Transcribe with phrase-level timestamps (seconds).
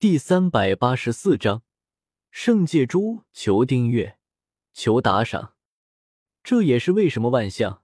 [0.00, 1.64] 第三百八十四章
[2.30, 4.16] 圣界珠，求订阅，
[4.72, 5.54] 求打赏。
[6.44, 7.82] 这也是为什么万象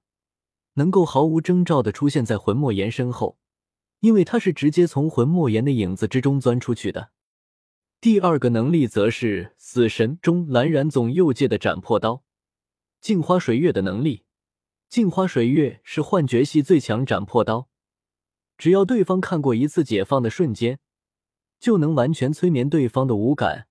[0.75, 3.41] 能够毫无征兆的出现在魂莫言身后，
[3.99, 7.11] 因为他是直接从魂莫言的影子之中钻出去的。
[8.01, 12.23] 第二个能力则是死神中蓝染总右界的斩破刀，
[13.01, 14.23] 镜花水月的能力。
[14.89, 17.69] 镜花水月是幻觉系最强斩破刀，
[18.57, 20.79] 只要对方看过一次解放的瞬间。
[21.65, 23.69] 就能完全催眠对方的五感、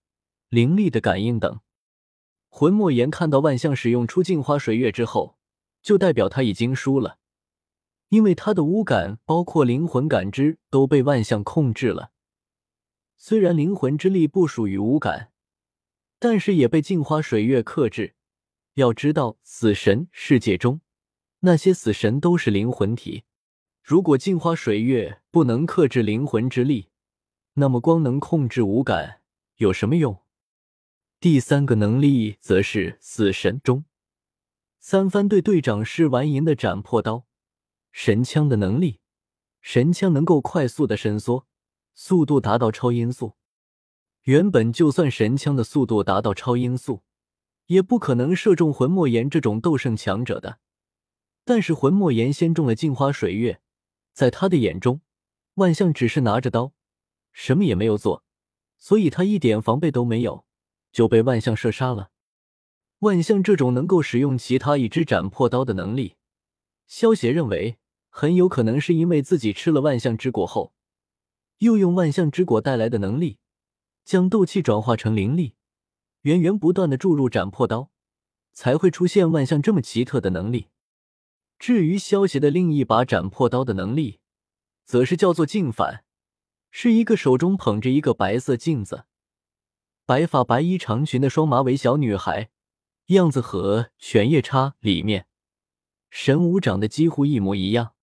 [0.49, 1.59] 灵力的感应等。
[2.49, 5.37] 魂莫言看到万象使用出镜花水月之后，
[5.83, 7.19] 就代表他已经输了，
[8.09, 12.09] 因为他的五感包括灵魂感知都被万象控制了。
[13.15, 15.31] 虽然灵魂之力不属于五感，
[16.17, 18.15] 但是也被镜花水月克制。
[18.73, 20.81] 要知道，死神世界中
[21.41, 23.25] 那些死神都是灵魂体，
[23.83, 26.89] 如果镜花水月不能克制灵魂之力，
[27.55, 29.21] 那么光能控制五感
[29.57, 30.23] 有什么用？
[31.19, 33.85] 第三个能力则是死神中
[34.79, 37.25] 三番对队长试完银的斩破刀
[37.91, 38.99] 神枪的能力。
[39.61, 41.47] 神枪能够快速的伸缩，
[41.93, 43.35] 速度达到超音速。
[44.23, 47.03] 原本就算神枪的速度达到超音速，
[47.67, 50.59] 也不可能射中魂莫言这种斗圣强者的。
[51.45, 53.61] 但是魂莫言先中了镜花水月，
[54.11, 54.99] 在他的眼中，
[55.53, 56.73] 万象只是拿着刀。
[57.33, 58.23] 什么也没有做，
[58.77, 60.45] 所以他一点防备都没有，
[60.91, 62.11] 就被万象射杀了。
[62.99, 66.15] 万象这种能够使用其他一只斩破刀的能力，
[66.87, 67.77] 萧协认为
[68.09, 70.73] 很有可能是因为自己吃了万象之果后，
[71.57, 73.39] 又用万象之果带来的能力，
[74.05, 75.55] 将斗气转化成灵力，
[76.21, 77.89] 源源不断的注入斩破刀，
[78.53, 80.67] 才会出现万象这么奇特的能力。
[81.59, 84.19] 至于萧协的另一把斩破刀的能力，
[84.85, 86.05] 则是叫做镜反。
[86.75, 89.05] 是一个手中捧着一个白色镜子、
[90.07, 92.49] 白发白衣长裙的双马尾小女孩，
[93.09, 95.27] 样子和《犬夜叉》里面
[96.09, 97.93] 神武长得几乎一模一样。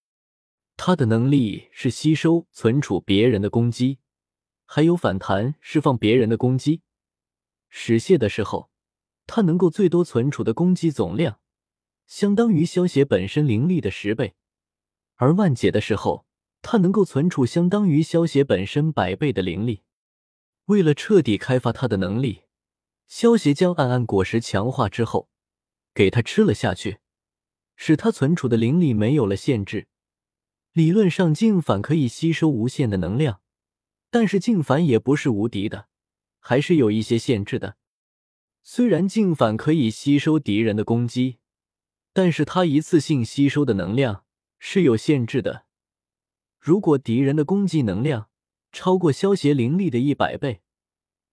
[0.76, 3.98] 她的能力是吸收、存储别人的攻击，
[4.64, 6.82] 还有反弹、释放别人的攻击。
[7.68, 8.70] 使械的时候，
[9.26, 11.40] 她能够最多存储的攻击总量，
[12.06, 14.34] 相当于消血本身灵力的十倍；
[15.16, 16.24] 而万解的时候，
[16.62, 19.82] 他能够存储相当于萧邪本身百倍的灵力。
[20.66, 22.42] 为了彻底开发他的能力，
[23.08, 25.28] 萧邪将暗暗果实强化之后，
[25.92, 26.98] 给他吃了下去，
[27.74, 29.88] 使他存储的灵力没有了限制。
[30.72, 33.40] 理论上，镜反可以吸收无限的能量，
[34.10, 35.88] 但是镜反也不是无敌的，
[36.38, 37.76] 还是有一些限制的。
[38.62, 41.38] 虽然镜反可以吸收敌人的攻击，
[42.12, 44.24] 但是他一次性吸收的能量
[44.60, 45.64] 是有限制的。
[46.60, 48.28] 如果敌人的攻击能量
[48.70, 50.60] 超过消邪灵力的一百倍，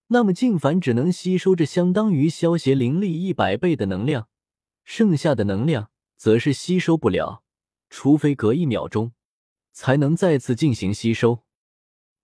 [0.06, 4.28] 那么镜凡只能吸收着相当于消邪灵力一百倍的能量，
[4.84, 7.42] 剩下的能量则是吸收不了，
[7.90, 9.12] 除非隔一秒钟
[9.70, 11.44] 才能再次进行吸收。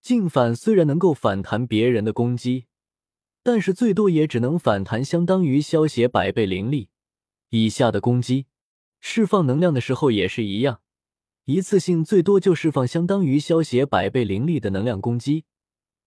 [0.00, 2.64] 镜反虽然能够反弹别人的攻击，
[3.42, 6.88] 但是最多也只能反弹相当于消邪百倍灵力
[7.50, 8.46] 以下的攻击，
[8.98, 10.80] 释放能量的时候也是一样。
[11.46, 15.44] 一次性最多就释放相当于消血百倍灵力的能量攻击，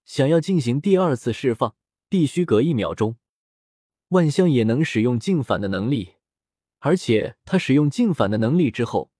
[0.03, 1.75] 想要进行第二次释放，
[2.09, 3.17] 必须隔一秒钟。
[4.07, 6.15] 万象也能使用镜反的能力，
[6.79, 9.11] 而且他使用镜反的能力之后，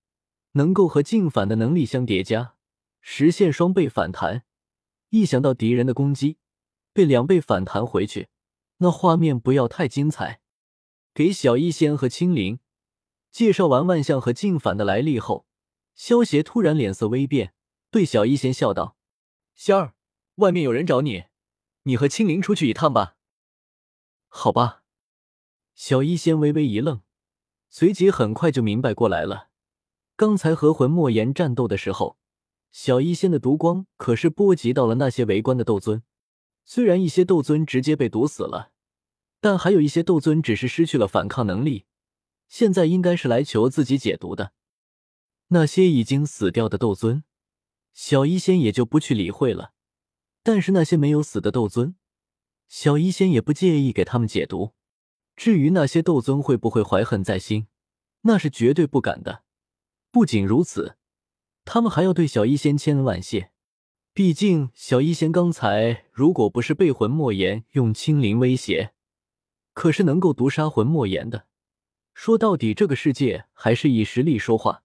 [0.53, 2.55] 能够和镜反的能力相叠加，
[2.99, 4.43] 实现双倍反弹。
[5.09, 6.37] 一想到敌人的攻击
[6.93, 8.29] 被两倍反弹回去，
[8.77, 10.41] 那画面不要太精彩。
[11.13, 12.59] 给小医仙和青灵
[13.31, 15.46] 介绍完万象和镜反的来历后。
[15.97, 17.55] 萧邪突然脸色微变，
[17.89, 18.95] 对小医仙笑道
[19.55, 19.95] ：“仙儿，
[20.35, 21.23] 外面有人找你，
[21.83, 23.15] 你和青灵出去一趟吧。”
[24.29, 24.83] 好吧。
[25.73, 27.01] 小医仙微微一愣，
[27.69, 29.49] 随即很快就明白过来了。
[30.15, 32.19] 刚才和魂莫言战斗的时候，
[32.71, 36.03] 小医仙的毒光可是波及到了那些围观的斗尊。
[36.63, 38.71] 虽然一些斗尊直接被毒死了，
[39.39, 41.85] 但还有一些斗尊只是失去了反抗能力，
[42.47, 44.53] 现在应该是来求自己解毒的。
[45.49, 47.23] 那些已经死掉的斗尊，
[47.93, 49.73] 小医仙也就不去理会了。
[50.43, 51.95] 但是那些没有死的斗尊，
[52.67, 54.73] 小医仙也不介意给他们解毒。
[55.35, 57.67] 至于那些斗尊会不会怀恨在心，
[58.21, 59.43] 那是绝对不敢的。
[60.11, 60.97] 不仅如此，
[61.63, 63.51] 他们还要对小医仙千恩万谢。
[64.13, 68.93] 毕竟小医仙刚才如果不是被魂莫言用青灵威胁，
[69.73, 71.45] 可是能够毒杀魂莫言的。
[72.15, 74.83] 说到底，这个世界还是以实力说话。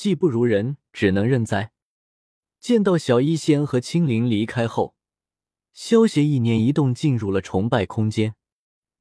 [0.00, 1.72] 技不如人，只能认栽。
[2.58, 4.94] 见到小医仙和青灵离开后，
[5.74, 8.34] 萧协意念一动，进入了崇拜空间。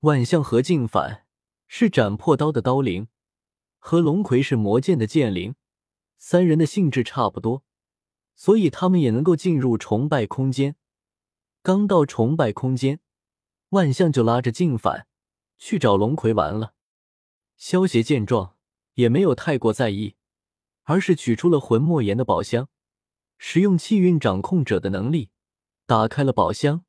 [0.02, 1.26] 万象和镜反
[1.70, 3.08] 是斩破刀的刀灵，
[3.78, 5.56] 和龙葵是魔剑的剑灵，
[6.18, 7.64] 三人的性质差不多，
[8.36, 10.76] 所以他们也能够进入崇拜空间。
[11.64, 13.00] 刚到崇拜空间，
[13.70, 15.08] 万象就拉着镜反
[15.58, 16.74] 去找龙葵玩了。
[17.56, 18.58] 萧协见状，
[18.96, 20.16] 也没有太过在意，
[20.90, 22.68] 而是取出了魂莫言的宝箱，
[23.38, 25.30] 使用气运掌控者的能力
[25.86, 26.84] 打开了宝箱。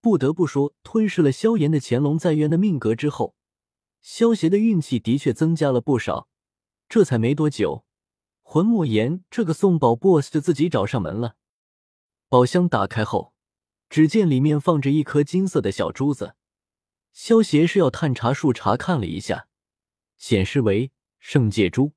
[0.00, 3.34] 不得不说，吞噬了萧炎的乾隆在渊的命格之后，
[4.00, 6.28] 萧协的运气的确增加了不少。
[6.88, 7.84] 这才没多久，
[8.42, 11.34] 魂莫言这个送宝 BOSS 就自己找上门了。
[12.28, 13.34] 宝箱打开后，
[13.90, 16.36] 只见里面放着一颗金色的小珠子。
[17.12, 19.48] 萧协是要探查术查看了一下，
[20.16, 21.92] 显示为圣界珠，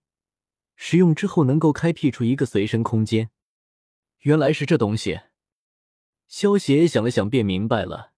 [0.76, 3.30] 使用之后能够开辟出一个随身空间。
[4.20, 5.22] 原来是这东西。
[6.28, 8.14] 萧协想了想，便明白了：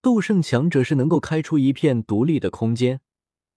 [0.00, 3.00] 斗圣强者是能够开出一片独立的空间，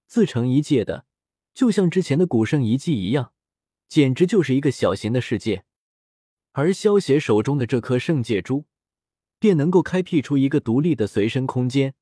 [0.07, 1.05] 自成一界的，
[1.53, 3.33] 就像之前的古圣遗迹一样，
[3.87, 5.65] 简直就是一个小型的世界。
[6.51, 8.65] 而萧协手中的这颗圣界珠，
[9.39, 11.95] 便能够开辟出一个独立的随身空间，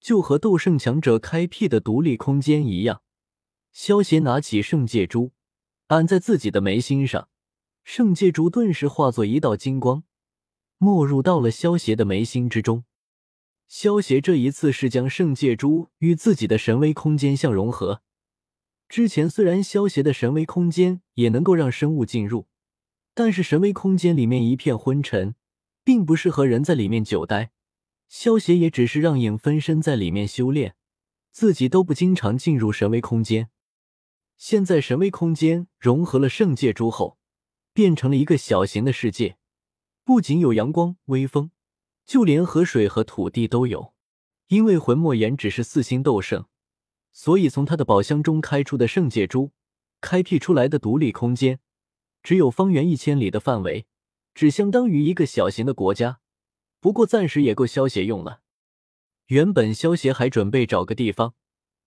[0.00, 3.02] 就和斗圣强者开辟的独立空间一样。
[3.72, 5.32] 萧协拿起圣界珠，
[5.88, 7.30] 按在自己的眉心上，
[7.82, 10.04] 圣界珠顿时化作一道金光。
[10.76, 12.84] 没入到了萧协的眉心之中。
[13.66, 18.02] 萧协这一次是将圣界珠与自己的神威空间相融合。
[18.88, 22.46] 之前虽然萧协的神威空间也能够让生物进入，
[23.14, 25.34] 但是神威空间里面一片昏沉，
[25.82, 27.50] 并不适合人在里面久待。
[28.10, 30.76] 萧协也只是让影分身在里面修炼，
[31.30, 33.48] 自己都不经常进入神威空间。
[34.38, 37.18] 现在神威空间融合了圣界珠后，
[37.72, 39.36] 变成了一个小型的世界。
[40.04, 41.50] 不仅有阳光、微风，
[42.06, 43.92] 就连河水和土地都有。
[44.46, 46.46] 因为魂墨岩只是四星斗圣，
[47.12, 49.50] 所以从他的宝箱中开出的圣界珠，
[50.00, 51.58] 开辟出来的独立空间，
[52.22, 53.86] 只有方圆一千里的范围，
[54.34, 56.20] 只相当于一个小型的国家。
[56.80, 58.40] 不过暂时也够萧协用了。
[59.26, 61.34] 原本萧协还准备找个地方，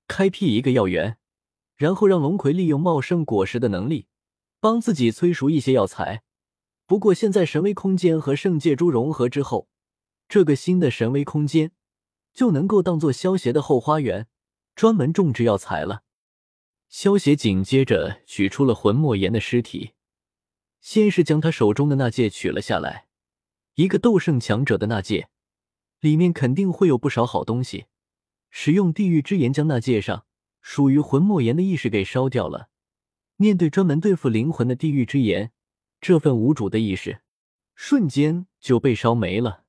[0.08, 1.18] 开辟一个药园，
[1.82, 4.06] 然后让龙葵利用茂盛果实的能力，
[4.60, 6.22] 帮自己催熟一些药材。
[6.86, 9.68] 不过现在神威空间和圣界珠融合之后，
[10.30, 11.72] 这个新的神威空间
[12.32, 14.28] 就能够当做萧协的后花园，
[14.76, 16.04] 专门种植药材了。
[16.88, 19.94] 萧协紧接着取出了魂莫言的尸体，
[20.82, 23.08] 先是将他手中的那戒取了下来，
[23.74, 25.30] 一个斗圣强者的那戒，
[26.00, 27.86] 里面肯定会有不少好东西。
[28.52, 30.26] 使用地狱之炎将那戒上
[30.62, 32.70] 属于魂莫言的意识给烧掉了。
[33.36, 35.52] 面对专门对付灵魂的地狱之炎。
[36.00, 37.22] 这份无主的意识，
[37.76, 39.61] 瞬间就被烧没了。